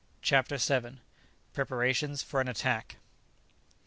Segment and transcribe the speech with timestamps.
[0.23, 0.97] CHAPTER VII.
[1.53, 2.95] PREPARATIONS FOR AN ATTACK.